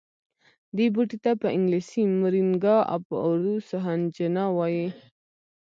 دې 0.75 0.87
بوټي 0.93 1.17
ته 1.23 1.31
په 1.41 1.47
انګلیسي 1.55 2.01
مورینګا 2.19 2.77
او 2.91 2.99
په 3.07 3.15
اردو 3.27 3.53
سوهنجنا 3.69 4.43
وايي 4.57 4.87